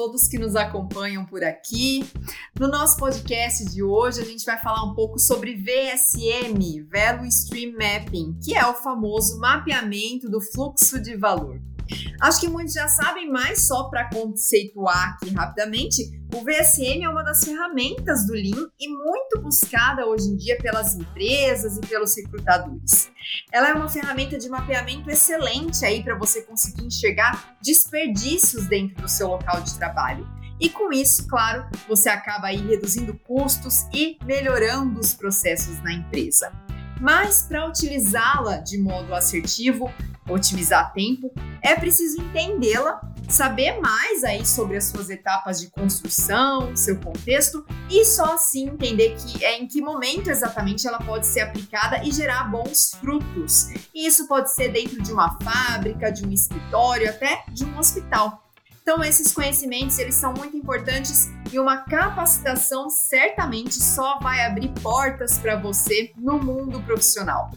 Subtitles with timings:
[0.00, 2.02] todos que nos acompanham por aqui.
[2.58, 7.72] No nosso podcast de hoje, a gente vai falar um pouco sobre VSM, Value Stream
[7.72, 11.60] Mapping, que é o famoso mapeamento do fluxo de valor.
[12.20, 16.02] Acho que muitos já sabem, mas só para conceituar aqui rapidamente,
[16.34, 20.94] o VSM é uma das ferramentas do Lean e muito buscada hoje em dia pelas
[20.94, 23.10] empresas e pelos recrutadores.
[23.52, 29.08] Ela é uma ferramenta de mapeamento excelente aí para você conseguir enxergar desperdícios dentro do
[29.08, 30.28] seu local de trabalho.
[30.60, 36.52] E com isso, claro, você acaba aí reduzindo custos e melhorando os processos na empresa.
[37.00, 39.90] Mas para utilizá-la de modo assertivo,
[40.28, 41.32] otimizar tempo,
[41.62, 48.04] é preciso entendê-la, saber mais aí sobre as suas etapas de construção, seu contexto e
[48.04, 52.50] só assim entender que é em que momento exatamente ela pode ser aplicada e gerar
[52.50, 53.68] bons frutos.
[53.94, 58.49] E isso pode ser dentro de uma fábrica, de um escritório, até de um hospital.
[58.90, 65.38] Então esses conhecimentos eles são muito importantes e uma capacitação certamente só vai abrir portas
[65.38, 67.52] para você no mundo profissional.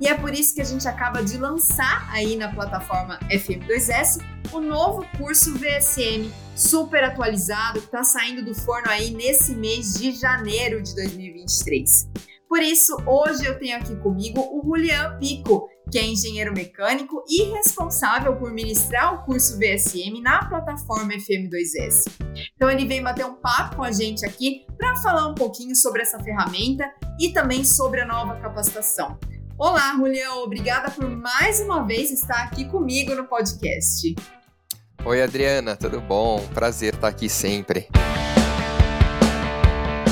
[0.00, 4.18] E é por isso que a gente acaba de lançar aí na plataforma FM2S
[4.50, 10.12] o novo curso VSM super atualizado que está saindo do forno aí nesse mês de
[10.12, 12.08] janeiro de 2023.
[12.48, 17.42] Por isso, hoje eu tenho aqui comigo o Julian Pico, que é engenheiro mecânico e
[17.52, 22.10] responsável por ministrar o curso VSM na plataforma FM2S.
[22.56, 26.00] Então ele vem bater um papo com a gente aqui para falar um pouquinho sobre
[26.00, 26.90] essa ferramenta
[27.20, 29.18] e também sobre a nova capacitação.
[29.58, 34.14] Olá, Julião, obrigada por mais uma vez estar aqui comigo no podcast.
[35.04, 36.40] Oi, Adriana, tudo bom?
[36.54, 37.88] Prazer estar aqui sempre.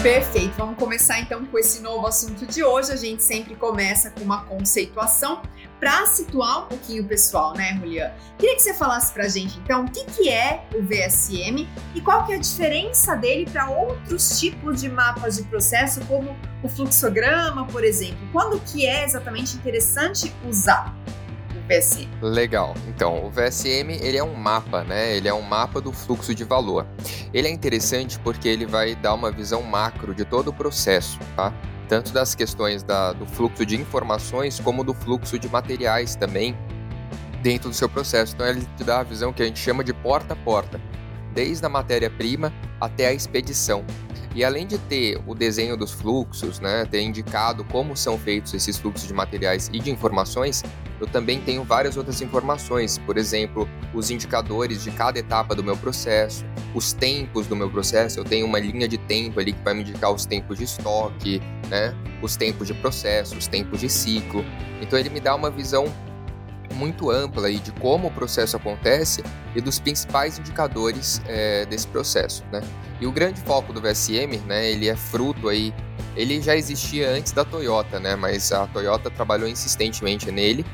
[0.02, 2.92] Perfeito, vamos começar então com esse novo assunto de hoje.
[2.92, 5.42] A gente sempre começa com uma conceituação
[5.80, 8.12] para situar um pouquinho o pessoal, né, Julian?
[8.38, 12.00] Queria que você falasse para a gente então o que, que é o VSM e
[12.00, 16.68] qual que é a diferença dele para outros tipos de mapas de processo, como o
[16.68, 18.18] fluxograma, por exemplo.
[18.32, 20.94] Quando que é exatamente interessante usar?
[21.66, 22.08] VSM?
[22.22, 22.74] Legal.
[22.88, 25.16] Então, o VSM ele é um mapa, né?
[25.16, 26.86] Ele é um mapa do fluxo de valor.
[27.32, 31.52] Ele é interessante porque ele vai dar uma visão macro de todo o processo, tá?
[31.88, 36.56] Tanto das questões da, do fluxo de informações como do fluxo de materiais também
[37.42, 38.34] dentro do seu processo.
[38.34, 40.80] Então, ele te dá a visão que a gente chama de porta a porta,
[41.36, 43.84] desde a matéria-prima até a expedição.
[44.34, 48.78] E além de ter o desenho dos fluxos, né, ter indicado como são feitos esses
[48.78, 50.62] fluxos de materiais e de informações,
[50.98, 55.76] eu também tenho várias outras informações, por exemplo, os indicadores de cada etapa do meu
[55.76, 59.74] processo, os tempos do meu processo, eu tenho uma linha de tempo ali que vai
[59.74, 64.42] me indicar os tempos de estoque, né, os tempos de processo, os tempos de ciclo.
[64.80, 65.84] Então ele me dá uma visão
[66.74, 69.22] muito ampla aí de como o processo acontece
[69.54, 72.60] e dos principais indicadores é, desse processo, né?
[73.00, 75.72] E o grande foco do VSM, né, ele é fruto aí,
[76.16, 80.64] ele já existia antes da Toyota, né, mas a Toyota trabalhou insistentemente nele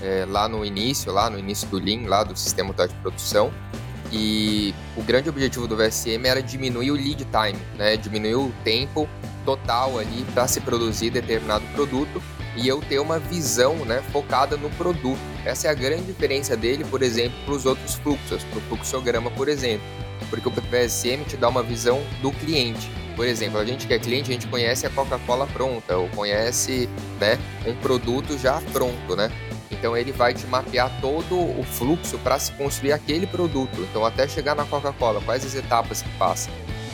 [0.00, 3.52] é, lá no início, lá no início do Lean, lá do sistema de produção.
[4.12, 7.96] E o grande objetivo do VSM era diminuir o lead time, né?
[7.96, 9.08] Diminuir o tempo
[9.42, 12.22] total ali para se produzir determinado produto
[12.56, 15.20] e eu ter uma visão né, focada no produto.
[15.44, 19.30] Essa é a grande diferença dele, por exemplo, para os outros fluxos, para o fluxograma,
[19.30, 19.86] por exemplo.
[20.30, 22.90] Porque o VSM te dá uma visão do cliente.
[23.16, 26.88] Por exemplo, a gente que é cliente, a gente conhece a Coca-Cola pronta, ou conhece
[27.20, 29.30] né, um produto já pronto, né?
[29.70, 33.80] Então ele vai te mapear todo o fluxo para se construir aquele produto.
[33.90, 36.50] Então até chegar na Coca-Cola, quais as etapas que passa.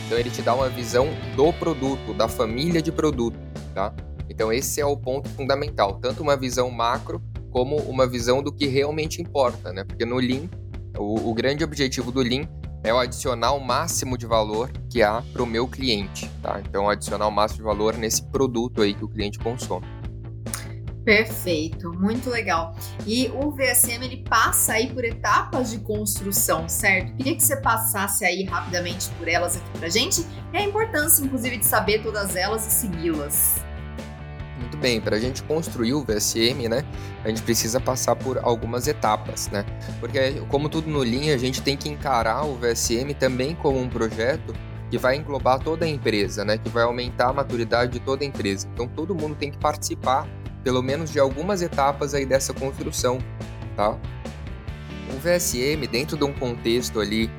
[0.07, 3.39] Então ele te dá uma visão do produto, da família de produto,
[3.75, 3.93] tá?
[4.29, 8.67] Então esse é o ponto fundamental, tanto uma visão macro como uma visão do que
[8.67, 9.85] realmente importa, né?
[9.85, 10.49] Porque no Lean,
[10.97, 12.47] o, o grande objetivo do Lean
[12.85, 16.61] é o adicionar o máximo de valor que há para o meu cliente, tá?
[16.61, 19.87] Então adicionar o máximo de valor nesse produto aí que o cliente consome.
[21.05, 22.77] Perfeito, muito legal.
[23.07, 27.17] E o VSM ele passa aí por etapas de construção, certo?
[27.17, 30.23] Queria que você passasse aí rapidamente por elas aqui pra gente
[30.53, 33.68] e a importância, inclusive, de saber todas elas e segui-las.
[34.69, 36.85] Muito bem, para a gente construir o VSM, né,
[37.25, 39.65] a gente precisa passar por algumas etapas, né?
[39.99, 43.89] Porque como tudo no Lean, a gente tem que encarar o VSM também como um
[43.89, 44.55] projeto
[44.91, 46.59] que vai englobar toda a empresa, né?
[46.59, 48.69] Que vai aumentar a maturidade de toda a empresa.
[48.75, 50.29] Então todo mundo tem que participar
[50.63, 53.19] pelo menos de algumas etapas aí dessa construção,
[53.75, 53.97] tá?
[55.11, 57.31] O VSM, dentro de um contexto ali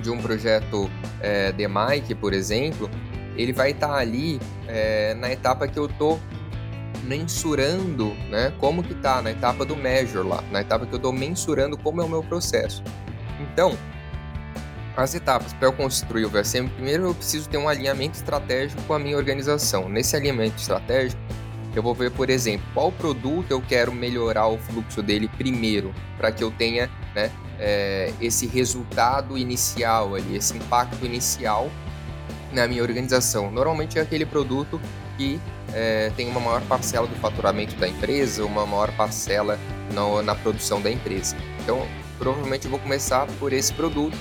[0.00, 0.88] de um projeto
[1.20, 2.88] é, de Mike, por exemplo,
[3.38, 6.20] ele vai estar tá ali é, na etapa que eu estou
[7.04, 11.12] mensurando, né, como que tá na etapa do measure lá, na etapa que eu estou
[11.12, 12.82] mensurando como é o meu processo.
[13.40, 13.78] Então,
[14.96, 18.94] as etapas para eu construir o VSM, primeiro eu preciso ter um alinhamento estratégico com
[18.94, 19.88] a minha organização.
[19.88, 21.20] Nesse alinhamento estratégico,
[21.74, 26.32] eu vou ver, por exemplo, qual produto eu quero melhorar o fluxo dele primeiro, para
[26.32, 27.30] que eu tenha né,
[27.60, 31.70] é, esse resultado inicial ali, esse impacto inicial
[32.52, 33.50] na minha organização.
[33.50, 34.80] Normalmente é aquele produto
[35.16, 35.40] que
[35.72, 39.58] é, tem uma maior parcela do faturamento da empresa, uma maior parcela
[39.92, 41.36] no, na produção da empresa.
[41.62, 41.86] Então,
[42.18, 44.16] provavelmente eu vou começar por esse produto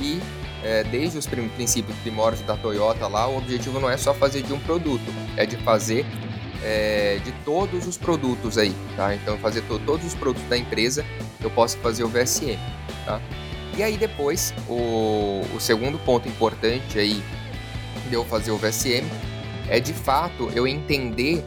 [0.00, 0.20] e
[0.62, 4.52] é, desde os princípios primórdios da Toyota lá, o objetivo não é só fazer de
[4.52, 5.02] um produto,
[5.36, 6.06] é de fazer
[6.62, 9.14] é, de todos os produtos aí, tá?
[9.14, 11.04] Então fazer to todos os produtos da empresa
[11.42, 12.56] eu posso fazer o VSM,
[13.04, 13.20] tá?
[13.76, 17.22] E aí depois o, o segundo ponto importante aí
[18.12, 19.08] de eu fazer o VSM
[19.70, 21.42] é de fato eu entender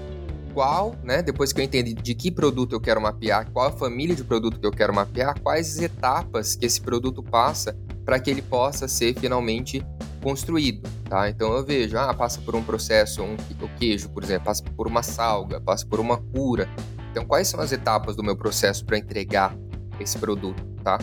[0.51, 4.15] qual, né, depois que eu entendi de que produto eu quero mapear, qual a família
[4.15, 8.41] de produto que eu quero mapear, quais etapas que esse produto passa para que ele
[8.41, 9.85] possa ser finalmente
[10.23, 11.29] construído, tá?
[11.29, 13.38] Então eu vejo, ah, passa por um processo, um,
[13.77, 16.68] queijo, por exemplo, passa por uma salga, passa por uma cura.
[17.11, 19.56] Então quais são as etapas do meu processo para entregar
[20.00, 20.97] esse produto, tá?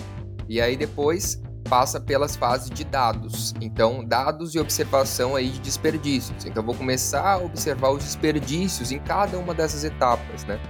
[0.49, 3.55] E aí depois passa pelas fases de dados.
[3.61, 6.45] Então, dados e observação aí de desperdícios.
[6.45, 10.61] Então, vou começar a observar os desperdícios em cada uma dessas etapas, né?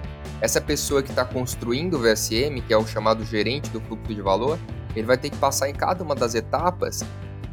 [0.40, 4.20] Essa pessoa que está construindo o VSM, que é o chamado gerente do fluxo de
[4.20, 4.58] valor,
[4.94, 7.04] ele vai ter que passar em cada uma das etapas,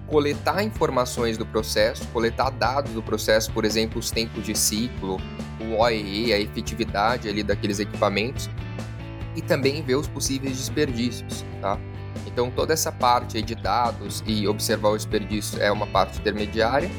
[0.07, 5.17] coletar informações do processo, coletar dados do processo, por exemplo, os tempos de ciclo,
[5.61, 8.49] o OEE, a efetividade ali daqueles equipamentos,
[9.35, 11.79] e também ver os possíveis desperdícios, tá?
[12.39, 16.89] Então toda essa parte de dados e observar o desperdício é uma parte intermediária.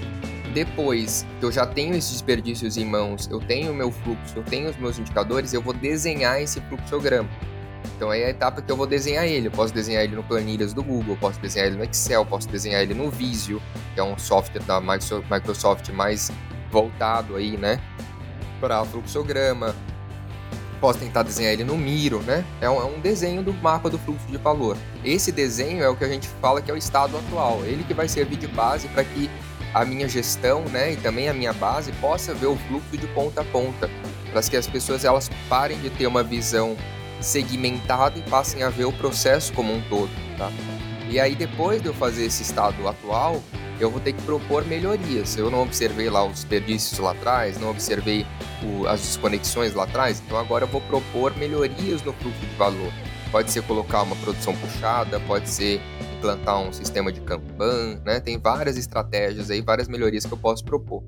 [0.52, 4.42] Depois que eu já tenho esses desperdícios em mãos, eu tenho o meu fluxo, eu
[4.42, 7.26] tenho os meus indicadores, eu vou desenhar esse fluxograma.
[7.96, 9.48] Então é a etapa que eu vou desenhar ele.
[9.48, 12.82] Eu posso desenhar ele no Planilhas do Google, posso desenhar ele no Excel, posso desenhar
[12.82, 13.62] ele no Visio,
[13.94, 16.30] que é um software da Microsoft mais
[16.70, 17.80] voltado aí, né,
[18.60, 19.74] para fluxograma.
[20.80, 22.44] Posso tentar desenhar ele no Miro, né?
[22.60, 24.76] É um, é um desenho do mapa do fluxo de valor.
[25.04, 27.60] Esse desenho é o que a gente fala que é o estado atual.
[27.64, 29.30] Ele que vai servir de base para que
[29.74, 33.42] a minha gestão, né, e também a minha base possa ver o fluxo de ponta
[33.42, 33.88] a ponta,
[34.32, 36.76] para que as pessoas elas parem de ter uma visão
[37.20, 40.50] segmentado e passem a ver o processo como um todo, tá?
[41.08, 43.42] E aí depois de eu fazer esse estado atual,
[43.80, 45.36] eu vou ter que propor melhorias.
[45.36, 48.26] Eu não observei lá os desperdícios lá atrás, não observei
[48.62, 52.92] o, as desconexões lá atrás, então agora eu vou propor melhorias no fluxo de valor.
[53.32, 55.80] Pode ser colocar uma produção puxada, pode ser
[56.18, 58.20] implantar um sistema de Kanban, né?
[58.20, 61.02] Tem várias estratégias aí, várias melhorias que eu posso propor.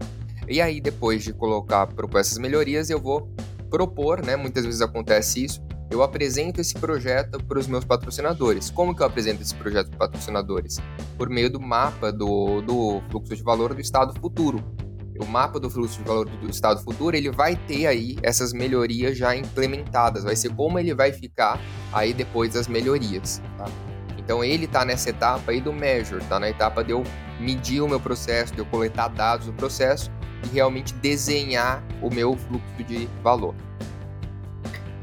[0.49, 3.29] E aí depois de colocar propor essas melhorias, eu vou
[3.69, 4.37] propor, né?
[4.37, 8.71] Muitas vezes acontece isso, eu apresento esse projeto para os meus patrocinadores.
[8.71, 10.79] Como que eu apresento esse projeto para patrocinadores?
[11.19, 14.65] Por meio do mapa do, do fluxo de valor do estado futuro.
[15.21, 19.19] O mapa do fluxo de valor do estado futuro, ele vai ter aí essas melhorias
[19.19, 21.61] já implementadas, vai ser como ele vai ficar
[21.93, 23.67] aí depois das melhorias, tá?
[24.17, 27.05] Então ele está nessa etapa aí do measure, tá na etapa de eu
[27.39, 30.11] medir o meu processo, de eu coletar dados do processo
[30.45, 33.55] e realmente desenhar o meu fluxo de valor.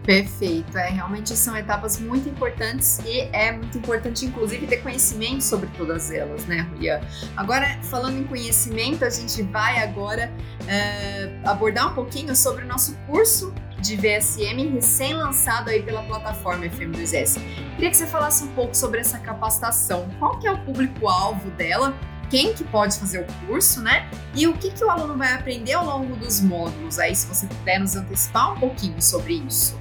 [0.10, 5.70] Perfeito, é realmente são etapas muito importantes e é muito importante, inclusive, ter conhecimento sobre
[5.78, 7.00] todas elas, né, Julian?
[7.38, 10.34] Agora, falando em conhecimento, a gente vai agora
[10.68, 17.40] é, abordar um pouquinho sobre o nosso curso de VSM recém-lançado aí pela plataforma FM2S.
[17.76, 20.10] Queria que você falasse um pouco sobre essa capacitação.
[20.18, 21.96] Qual que é o público-alvo dela?
[22.32, 24.10] Quem que pode fazer o curso, né?
[24.34, 27.46] E o que, que o aluno vai aprender ao longo dos módulos aí, se você
[27.46, 29.79] puder nos antecipar um pouquinho sobre isso.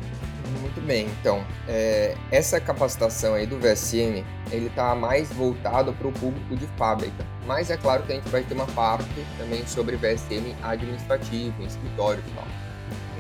[0.89, 6.57] Bem, então, é, essa capacitação aí do VSM, ele tá mais voltado para o público
[6.57, 9.05] de fábrica, mas é claro que a gente vai ter uma parte
[9.37, 12.47] também sobre VSM administrativo, escritório e tal.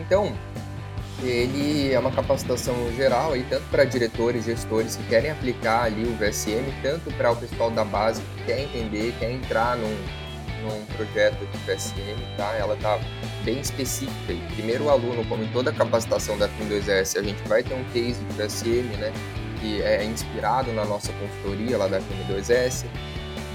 [0.01, 0.35] Então,
[1.23, 6.17] ele é uma capacitação geral aí, tanto para diretores, gestores que querem aplicar ali o
[6.17, 9.95] VSM, tanto para o pessoal da base que quer entender, quer entrar num,
[10.63, 12.51] num projeto de VSM, tá?
[12.55, 12.99] Ela tá
[13.45, 14.33] bem específica.
[14.33, 17.75] E primeiro o aluno, como em toda a capacitação da FM2S, a gente vai ter
[17.75, 19.13] um case de VSM, né?
[19.61, 22.87] Que é inspirado na nossa consultoria lá da FM2S.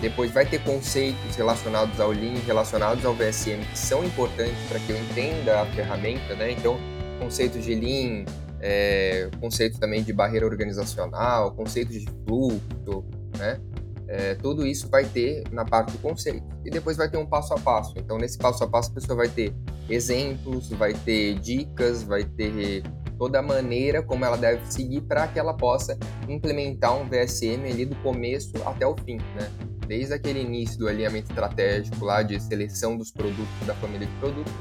[0.01, 4.89] Depois vai ter conceitos relacionados ao Lean, relacionados ao VSM, que são importantes para que
[4.91, 6.51] eu entenda a ferramenta, né?
[6.51, 6.77] Então,
[7.19, 8.25] conceitos de Lean,
[8.59, 13.05] é, conceitos também de barreira organizacional, conceitos de fluxo,
[13.37, 13.59] né?
[14.07, 16.45] É, tudo isso vai ter na parte do conceito.
[16.65, 17.93] E depois vai ter um passo a passo.
[17.97, 19.53] Então, nesse passo a passo, a pessoa vai ter
[19.89, 22.83] exemplos, vai ter dicas, vai ter
[23.17, 27.85] toda a maneira como ela deve seguir para que ela possa implementar um VSM ali
[27.85, 29.49] do começo até o fim, né?
[29.87, 34.53] desde aquele início do alinhamento estratégico lá de seleção dos produtos da família de produtos,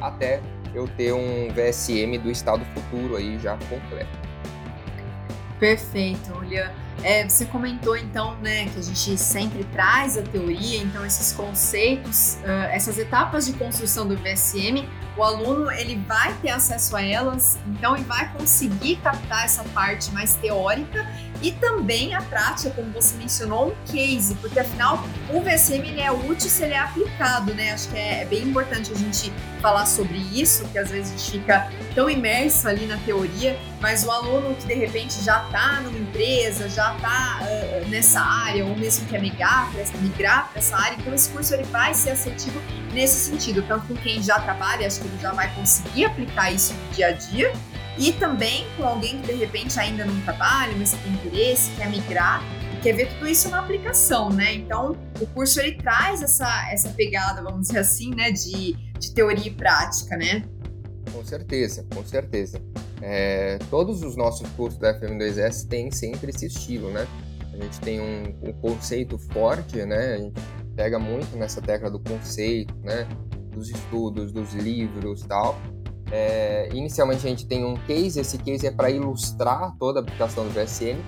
[0.00, 0.40] até
[0.74, 4.33] eu ter um VSM do estado futuro aí já completo.
[5.64, 6.70] Perfeito, Julian.
[7.02, 12.36] É, você comentou então, né, que a gente sempre traz a teoria, então esses conceitos,
[12.42, 17.58] uh, essas etapas de construção do VSM, o aluno ele vai ter acesso a elas,
[17.66, 21.06] então ele vai conseguir captar essa parte mais teórica
[21.42, 26.10] e também a prática, como você mencionou, um case, porque afinal o VSM ele é
[26.10, 27.72] útil se ele é aplicado, né?
[27.72, 31.16] Acho que é, é bem importante a gente falar sobre isso, que às vezes a
[31.16, 35.80] gente fica tão imerso ali na teoria, mas o aluno que de repente já está
[35.80, 39.80] numa empresa, já está uh, nessa área, ou mesmo que é migrar para
[40.58, 42.60] essa área, então esse curso ele vai ser assertivo
[42.94, 46.72] nesse sentido, tanto com quem já trabalha, acho que ele já vai conseguir aplicar isso
[46.72, 47.52] no dia a dia,
[47.98, 52.42] e também com alguém que de repente ainda não trabalha, mas tem interesse, quer migrar
[52.84, 54.52] quer ver tudo isso na aplicação, né?
[54.56, 59.46] Então, o curso ele traz essa, essa pegada, vamos dizer assim, né, de, de teoria
[59.46, 60.44] e prática, né?
[61.10, 62.60] Com certeza, com certeza.
[63.00, 67.06] É, todos os nossos cursos da FM2S têm sempre esse estilo, né?
[67.54, 70.30] A gente tem um, um conceito forte, né?
[70.76, 73.06] Pega muito nessa tecla do conceito, né?
[73.52, 75.56] Dos estudos, dos livros tal.
[76.10, 80.44] É, inicialmente a gente tem um case, esse case é para ilustrar toda a aplicação
[80.44, 80.98] do VSM,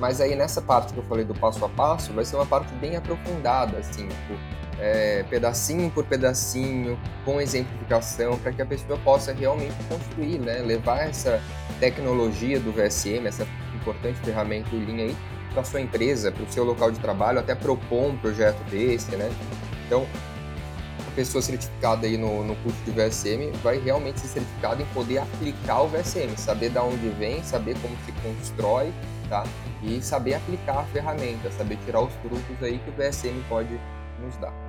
[0.00, 2.72] mas aí nessa parte que eu falei do passo a passo, vai ser uma parte
[2.74, 4.34] bem aprofundada, assim, tipo,
[4.80, 11.06] é, pedacinho por pedacinho, com exemplificação, para que a pessoa possa realmente construir, né, levar
[11.06, 11.40] essa
[11.78, 15.16] tecnologia do VSM, essa importante ferramenta em linha aí,
[15.56, 19.30] para sua empresa, para o seu local de trabalho, até propor um projeto desse, né?
[19.86, 20.06] Então,
[21.14, 25.80] pessoa certificada aí no, no curso de VSM vai realmente ser certificada em poder aplicar
[25.80, 28.92] o VSM, saber de onde vem, saber como se constrói,
[29.30, 29.44] tá?
[29.82, 33.80] E saber aplicar a ferramenta, saber tirar os frutos aí que o VSM pode
[34.20, 34.65] nos dar.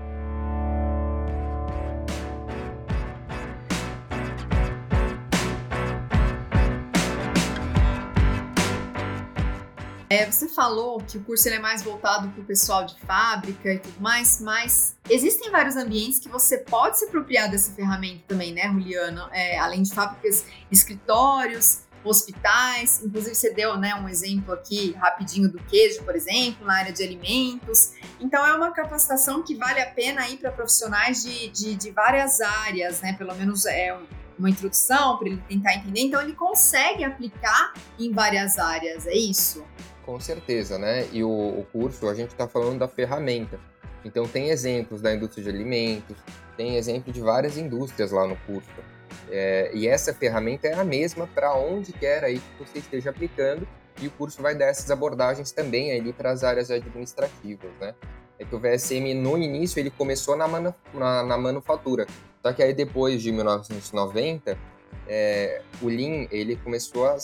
[10.17, 13.77] É, você falou que o curso é mais voltado para o pessoal de fábrica e
[13.77, 18.63] tudo mais, mas existem vários ambientes que você pode se apropriar dessa ferramenta também, né,
[18.63, 19.29] Juliano?
[19.31, 25.59] É, além de fábricas, escritórios, hospitais, inclusive você deu né, um exemplo aqui rapidinho do
[25.65, 27.91] queijo, por exemplo, na área de alimentos.
[28.19, 32.41] Então é uma capacitação que vale a pena ir para profissionais de, de, de, várias
[32.41, 33.13] áreas, né?
[33.13, 33.95] Pelo menos é
[34.39, 36.01] uma introdução para ele tentar entender.
[36.01, 39.63] Então ele consegue aplicar em várias áreas, é isso?
[40.07, 41.05] Com certeza, né?
[41.11, 43.59] E o, o curso, a gente está falando da ferramenta.
[44.05, 46.15] Então, tem exemplos da indústria de alimentos,
[46.55, 48.69] tem exemplo de várias indústrias lá no curso.
[49.29, 53.67] É, e essa ferramenta é a mesma para onde quer aí que você esteja aplicando,
[54.01, 57.93] e o curso vai dar essas abordagens também ali para as áreas administrativas, né?
[58.39, 62.07] É que o VSM, no início, ele começou na, manu, na, na manufatura,
[62.41, 64.57] só que aí depois de 1990,
[65.05, 67.17] é, o Lean, ele começou a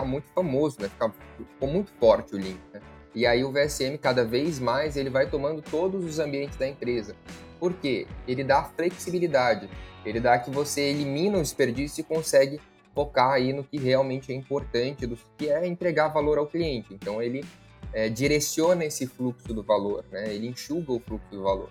[0.00, 0.88] ficar muito famoso, né?
[0.88, 2.80] Ficar, ficou muito forte o Lean, né?
[3.14, 7.16] E aí o VSM cada vez mais ele vai tomando todos os ambientes da empresa.
[7.58, 8.06] Por quê?
[8.26, 9.68] Ele dá flexibilidade.
[10.04, 12.60] Ele dá que você elimina o desperdício e consegue
[12.94, 16.94] focar aí no que realmente é importante, do que é entregar valor ao cliente.
[16.94, 17.44] Então ele
[17.92, 20.32] é, direciona esse fluxo do valor, né?
[20.32, 21.68] Ele enxuga o fluxo do valor.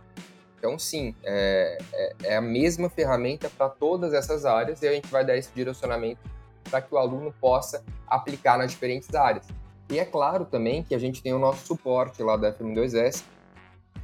[0.57, 5.07] Então sim, é, é, é a mesma ferramenta para todas essas áreas e a gente
[5.07, 6.19] vai dar esse direcionamento
[6.69, 9.47] para que o aluno possa aplicar nas diferentes áreas.
[9.89, 13.23] E é claro também que a gente tem o nosso suporte lá da FM2S,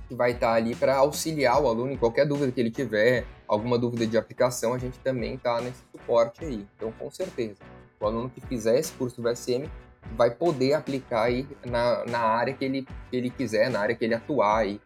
[0.07, 3.77] que vai estar ali para auxiliar o aluno em qualquer dúvida que ele tiver, alguma
[3.77, 6.65] dúvida de aplicação, a gente também está nesse suporte aí.
[6.75, 7.57] Então, com certeza,
[8.00, 9.69] o aluno que fizer esse curso do VSM
[10.15, 14.05] vai poder aplicar aí na, na área que ele, que ele quiser, na área que
[14.05, 14.81] ele atuar aí,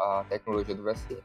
[0.00, 1.20] a tecnologia do VSM.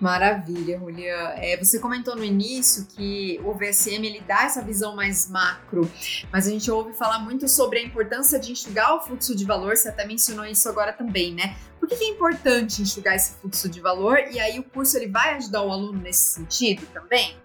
[0.00, 1.34] Maravilha, Julian.
[1.36, 5.90] É, você comentou no início que o VSM ele dá essa visão mais macro,
[6.32, 9.76] mas a gente ouve falar muito sobre a importância de enxugar o fluxo de valor.
[9.76, 11.56] Você até mencionou isso agora também, né?
[11.78, 14.18] Por que é importante enxugar esse fluxo de valor?
[14.30, 17.36] E aí o curso ele vai ajudar o aluno nesse sentido também?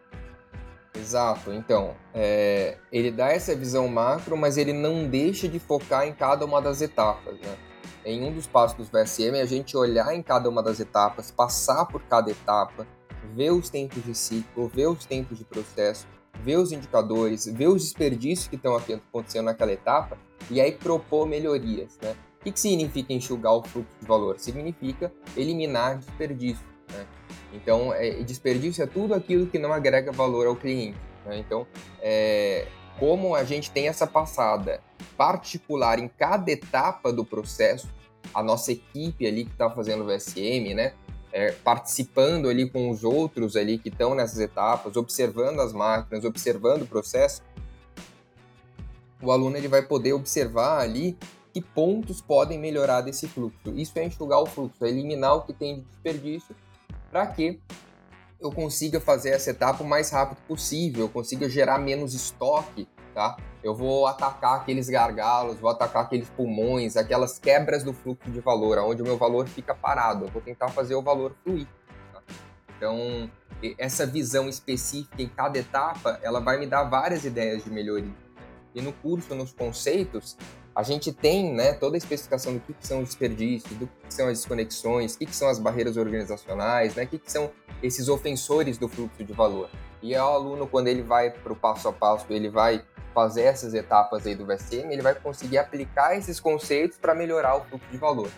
[0.96, 1.53] Exato.
[1.53, 6.46] Então, é, ele dá essa visão macro, mas ele não deixa de focar em cada
[6.46, 7.58] uma das etapas, né?
[8.09, 11.29] Em um dos passos do VSM é a gente olhar em cada uma das etapas,
[11.29, 12.87] passar por cada etapa,
[13.35, 16.07] ver os tempos de ciclo, ver os tempos de processo,
[16.43, 20.17] ver os indicadores, ver os desperdícios que estão acontecendo naquela etapa
[20.49, 21.97] e aí propor melhorias.
[22.01, 22.15] Né?
[22.39, 24.39] O que, significa enxugar o fluxo de valor?
[24.39, 26.65] Significa eliminar desperdício.
[26.91, 27.05] Né?
[27.53, 30.97] Então, é, desperdício é tudo aquilo que não agrega valor ao cliente.
[31.25, 31.37] Né?
[31.37, 31.67] Então,
[32.01, 34.81] é, como a gente tem essa passada
[35.15, 37.87] particular em cada etapa do processo,
[38.33, 40.93] a nossa equipe ali que está fazendo o VSM, né?
[41.31, 46.81] É, participando ali com os outros ali que estão nessas etapas, observando as máquinas, observando
[46.83, 47.43] o processo,
[49.21, 51.17] o aluno ele vai poder observar ali
[51.53, 53.69] que pontos podem melhorar desse fluxo.
[53.75, 56.55] Isso é enxugar o fluxo, é eliminar o que tem de desperdício
[57.12, 57.59] para que
[58.39, 62.88] eu consiga fazer essa etapa o mais rápido possível, eu consiga gerar menos estoque,
[63.19, 63.35] tá?
[63.61, 68.77] Eu vou atacar aqueles gargalos, vou atacar aqueles pulmões, aquelas quebras do fluxo de valor,
[68.77, 70.23] onde o meu valor fica parado.
[70.23, 71.67] Eu vou tentar fazer o valor fluir.
[72.13, 72.21] Tá?
[72.77, 73.29] Então,
[73.77, 78.15] essa visão específica em cada etapa, ela vai me dar várias ideias de melhoria.
[78.73, 80.38] E no curso, nos conceitos,
[80.79, 84.07] a gente tem né, toda a especificação do que, que são os desperdícios, do que,
[84.07, 87.51] que são as desconexões, o que, que são as barreiras organizacionais, né, o que, são
[87.83, 89.69] esses ofensores do fluxo de valor.
[90.01, 92.81] E o aluno, quando ele vai para o passo a passo, ele vai
[93.13, 97.65] fazer essas etapas aí do VSM, ele vai conseguir aplicar esses conceitos para melhorar o
[97.65, 98.29] fluxo de valor.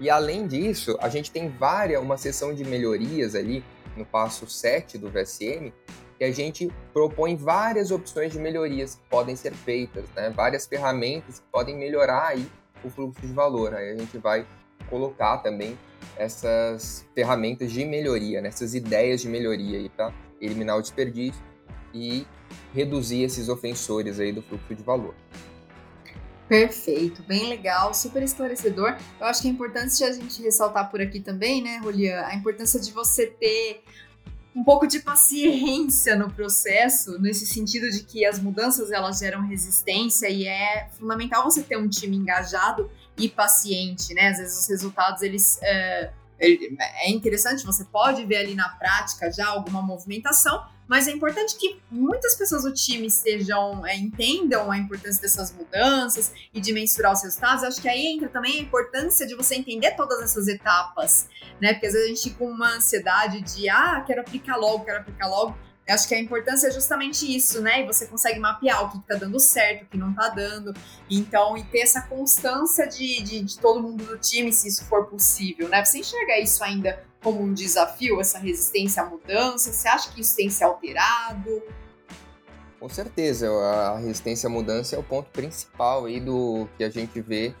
[0.00, 3.64] E além disso, a gente tem várias, uma sessão de melhorias ali
[3.96, 5.72] no passo 7 do VSM,
[6.18, 10.30] que a gente propõe várias opções de melhorias que podem ser feitas, né?
[10.30, 12.46] várias ferramentas que podem melhorar aí
[12.84, 13.74] o fluxo de valor.
[13.74, 14.46] Aí a gente vai
[14.88, 15.78] colocar também
[16.16, 18.48] essas ferramentas de melhoria, né?
[18.48, 21.42] essas ideias de melhoria para eliminar o desperdício
[21.92, 22.26] e
[22.72, 25.14] reduzir esses ofensores aí do fluxo de valor.
[26.48, 28.96] Perfeito, bem legal, super esclarecedor.
[29.18, 32.78] Eu acho que é importante a gente ressaltar por aqui também, né, Julian, a importância
[32.78, 33.82] de você ter
[34.54, 40.28] um pouco de paciência no processo, nesse sentido de que as mudanças elas geram resistência
[40.28, 44.28] e é fundamental você ter um time engajado e paciente, né?
[44.28, 49.46] Às vezes os resultados eles é, é interessante, você pode ver ali na prática já
[49.46, 53.08] alguma movimentação, mas é importante que muitas pessoas do time
[53.86, 57.64] é, entendam a importância dessas mudanças e de mensurar os resultados.
[57.64, 61.28] acho que aí entra também a importância de você entender todas essas etapas,
[61.60, 61.72] né?
[61.72, 65.28] Porque às vezes a gente com uma ansiedade de, ah, quero aplicar logo, quero aplicar
[65.28, 65.56] logo.
[65.86, 67.82] Eu acho que a importância é justamente isso, né?
[67.82, 70.74] E você consegue mapear o que está dando certo, o que não está dando.
[71.10, 75.06] Então, e ter essa constância de, de, de todo mundo do time, se isso for
[75.06, 75.84] possível, né?
[75.84, 79.72] Você enxerga isso ainda como um desafio, essa resistência à mudança?
[79.72, 81.62] Você acha que isso tem se alterado?
[82.80, 87.20] Com certeza, a resistência à mudança é o ponto principal aí do que a gente
[87.20, 87.54] vê,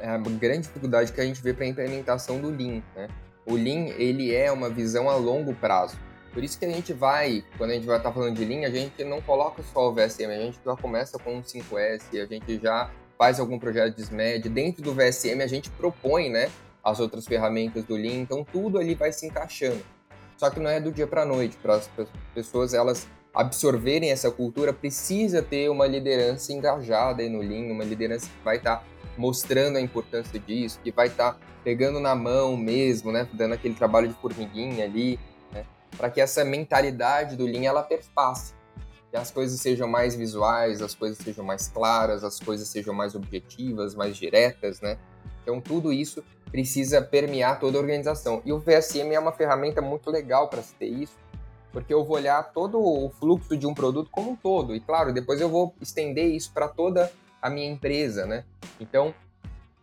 [0.00, 2.82] é a grande dificuldade que a gente vê para a implementação do Lean.
[2.96, 3.08] Né?
[3.46, 5.96] O Lean ele é uma visão a longo prazo.
[6.32, 8.66] Por isso que a gente vai, quando a gente vai estar tá falando de Lean,
[8.66, 12.26] a gente não coloca só o VSM, a gente já começa com o 5S, a
[12.26, 14.48] gente já faz algum projeto de SMED.
[14.48, 16.50] Dentro do VSM a gente propõe, né,
[16.82, 19.82] as outras ferramentas do Lean, então tudo ali vai se encaixando.
[20.36, 21.90] Só que não é do dia para a noite, para as
[22.32, 28.26] pessoas elas absorverem essa cultura, precisa ter uma liderança engajada aí no Lean, uma liderança
[28.26, 28.84] que vai estar tá
[29.16, 33.74] mostrando a importância disso, que vai estar tá pegando na mão mesmo, né, dando aquele
[33.74, 35.18] trabalho de formiguinha ali,
[35.96, 38.54] para que essa mentalidade do Lean ela perpasse,
[39.10, 43.14] que as coisas sejam mais visuais, as coisas sejam mais claras, as coisas sejam mais
[43.14, 44.98] objetivas, mais diretas, né?
[45.42, 48.42] Então tudo isso precisa permear toda a organização.
[48.44, 51.16] E o VSM é uma ferramenta muito legal para se ter isso,
[51.72, 54.74] porque eu vou olhar todo o fluxo de um produto como um todo.
[54.74, 58.44] E claro, depois eu vou estender isso para toda a minha empresa, né?
[58.78, 59.14] Então,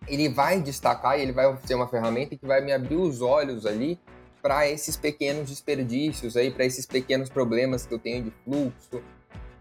[0.07, 3.65] ele vai destacar e ele vai ser uma ferramenta que vai me abrir os olhos
[3.65, 3.99] ali
[4.41, 9.01] para esses pequenos desperdícios aí, para esses pequenos problemas que eu tenho de fluxo,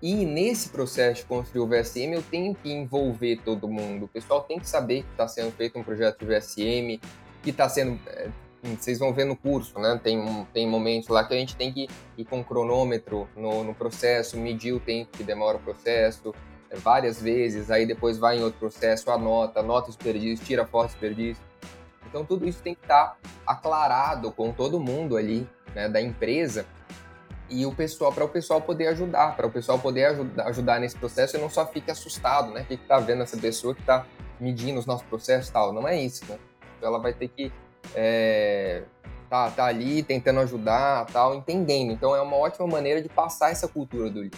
[0.02, 4.04] e nesse processo de construir o VSM, eu tenho que envolver todo mundo.
[4.04, 7.00] O pessoal tem que saber que está sendo feito um projeto de VSM,
[7.42, 7.98] que está sendo.
[8.08, 8.28] É,
[8.78, 9.98] vocês vão ver no curso, né?
[10.02, 13.74] Tem, um, tem momentos lá que a gente tem que ir com cronômetro no, no
[13.74, 16.34] processo, medir o tempo que demora o processo
[16.68, 20.86] é, várias vezes, aí depois vai em outro processo, anota, anota os desperdício, tira foto
[20.86, 21.42] dos desperdício.
[22.08, 23.16] Então tudo isso tem que estar tá
[23.46, 26.66] aclarado com todo mundo ali né, da empresa
[27.48, 30.96] e o pessoal para o pessoal poder ajudar, para o pessoal poder ajudar, ajudar nesse
[30.96, 32.62] processo e não só fique assustado, né?
[32.62, 34.04] O que está vendo essa pessoa que está
[34.40, 35.72] medindo os nossos processos tal.
[35.72, 36.38] Não é isso, né?
[36.76, 37.52] Então ela vai ter que
[37.94, 38.82] é,
[39.30, 41.92] tá, tá ali tentando ajudar, tal, entendendo.
[41.92, 44.30] Então é uma ótima maneira de passar essa cultura do Lean.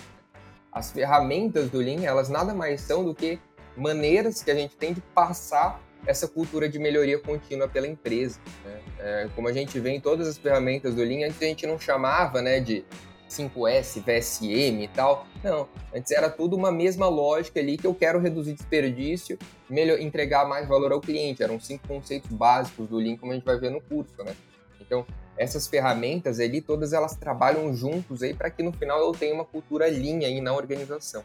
[0.70, 3.40] As ferramentas do Lean, elas nada mais são do que
[3.76, 8.40] maneiras que a gente tem de passar essa cultura de melhoria contínua pela empresa.
[8.64, 8.80] Né?
[8.98, 11.78] É, como a gente vê em todas as ferramentas do Lean, antes a gente não
[11.78, 12.84] chamava né, de
[13.28, 15.26] 5S, VSM e tal.
[15.44, 20.48] Não, antes era tudo uma mesma lógica ali que eu quero reduzir desperdício, melhor, entregar
[20.48, 21.42] mais valor ao cliente.
[21.42, 24.34] Eram cinco conceitos básicos do Lean, como a gente vai ver no curso, né?
[24.80, 25.06] Então,
[25.36, 29.44] essas ferramentas ali, todas elas trabalham juntos aí para que no final eu tenha uma
[29.44, 31.22] cultura linha aí na organização.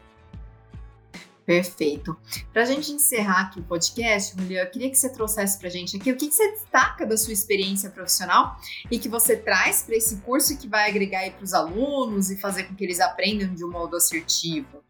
[1.46, 2.16] Perfeito.
[2.52, 5.70] Para a gente encerrar aqui o podcast, Julia, eu queria que você trouxesse para a
[5.70, 8.56] gente aqui o que, que, você destaca da sua experiência profissional
[8.90, 12.64] e que você traz para esse curso que vai agregar para os alunos e fazer
[12.64, 14.82] com que eles aprendam de um modo assertivo.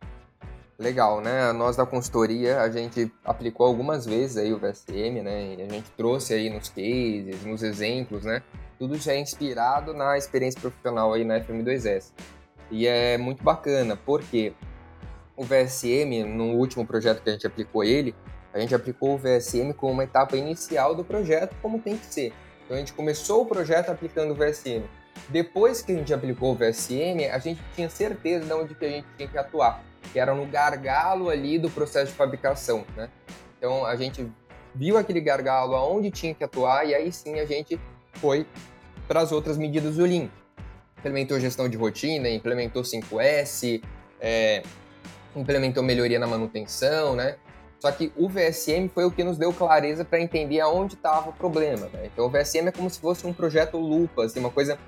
[0.78, 1.52] Legal, né?
[1.52, 5.54] Nós da consultoria, a gente aplicou algumas vezes aí o VSM, né?
[5.54, 8.42] E a gente trouxe aí nos cases, nos exemplos, né?
[8.78, 12.12] Tudo já é inspirado na experiência profissional aí na FM2S.
[12.70, 14.52] E é muito bacana, porque
[15.36, 18.14] o VSM, no último projeto que a gente aplicou ele,
[18.52, 22.32] a gente aplicou o VSM como uma etapa inicial do projeto, como tem que ser.
[22.64, 24.84] Então a gente começou o projeto aplicando o VSM.
[25.28, 28.88] Depois que a gente aplicou o VSM, a gente tinha certeza de onde que a
[28.88, 33.08] gente tinha que atuar que era no gargalo ali do processo de fabricação, né?
[33.58, 34.28] Então a gente
[34.74, 37.80] viu aquele gargalo aonde tinha que atuar e aí sim a gente
[38.14, 38.46] foi
[39.08, 40.28] para as outras medidas do Lean.
[40.98, 43.82] Implementou gestão de rotina, implementou 5S,
[44.20, 44.62] é,
[45.36, 47.36] implementou melhoria na manutenção, né?
[47.80, 51.32] Só que o VSM foi o que nos deu clareza para entender aonde estava o
[51.32, 51.86] problema.
[51.92, 52.06] Né?
[52.06, 54.78] Então o VSM é como se fosse um projeto lupa, assim, uma coisa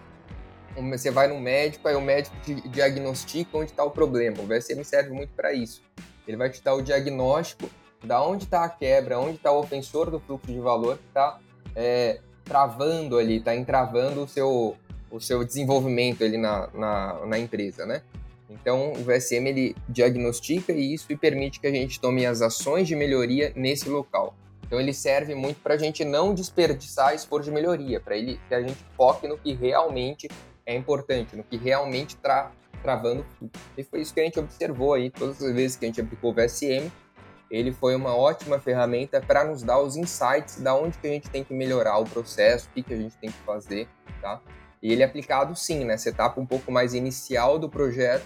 [0.90, 4.36] você vai no médico, aí o médico te diagnostica onde está o problema.
[4.40, 5.82] O VSM serve muito para isso.
[6.26, 7.68] Ele vai te dar o diagnóstico
[8.04, 11.38] da onde está a quebra, onde está o ofensor do fluxo de valor que está
[11.74, 14.76] é, travando ali, está entravando o seu,
[15.10, 18.02] o seu desenvolvimento ali na, na, na, empresa, né?
[18.48, 22.94] Então, o VSM ele diagnostica isso e permite que a gente tome as ações de
[22.94, 24.34] melhoria nesse local.
[24.64, 28.54] Então, ele serve muito para a gente não desperdiçar esforço de melhoria, para ele que
[28.54, 30.28] a gente foque no que realmente
[30.64, 33.50] é importante, no que realmente está travando tudo.
[33.76, 36.30] E foi isso que a gente observou aí, todas as vezes que a gente aplicou
[36.30, 36.90] o VSM,
[37.50, 41.30] ele foi uma ótima ferramenta para nos dar os insights da onde que a gente
[41.30, 43.88] tem que melhorar o processo, o que, que a gente tem que fazer,
[44.20, 44.40] tá?
[44.82, 48.24] E ele é aplicado sim nessa etapa um pouco mais inicial do projeto.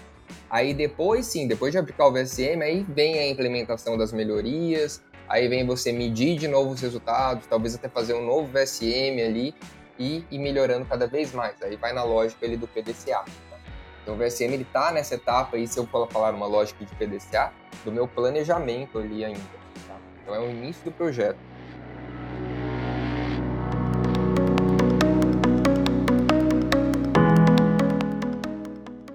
[0.49, 5.47] Aí depois sim, depois de aplicar o VSM, aí vem a implementação das melhorias, aí
[5.47, 9.55] vem você medir de novo os resultados, talvez até fazer um novo VSM ali
[9.97, 11.61] e ir melhorando cada vez mais.
[11.61, 13.23] Aí vai na lógica ele do PDCA.
[13.49, 13.57] Tá?
[14.01, 16.95] Então o VSM ele está nessa etapa aí, se eu for falar uma lógica de
[16.95, 17.51] PDCA,
[17.85, 19.39] do meu planejamento ali ainda.
[19.87, 19.97] Tá?
[20.21, 21.50] Então é o início do projeto.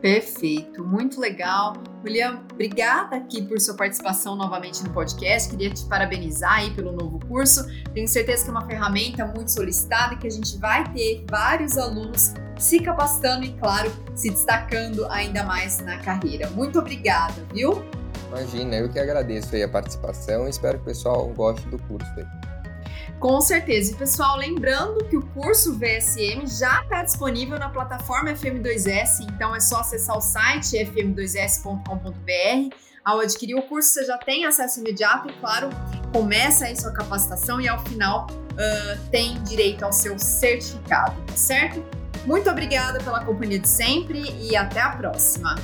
[0.01, 1.75] Perfeito, muito legal.
[2.05, 5.51] William, obrigada aqui por sua participação novamente no podcast.
[5.51, 7.65] Queria te parabenizar aí pelo novo curso.
[7.93, 11.77] Tenho certeza que é uma ferramenta muito solicitada e que a gente vai ter vários
[11.77, 16.49] alunos se capacitando e, claro, se destacando ainda mais na carreira.
[16.51, 17.85] Muito obrigada, viu?
[18.29, 22.11] Imagina, eu que agradeço aí a participação e espero que o pessoal goste do curso
[22.17, 22.46] aí.
[23.19, 23.93] Com certeza.
[23.93, 29.61] E pessoal, lembrando que o curso VSM já está disponível na plataforma FM2S, então é
[29.61, 32.77] só acessar o site fm2s.com.br.
[33.05, 35.71] Ao adquirir o curso, você já tem acesso imediato e, claro,
[36.13, 41.85] começa aí sua capacitação e ao final uh, tem direito ao seu certificado, tá certo?
[42.27, 45.55] Muito obrigada pela companhia de sempre e até a próxima!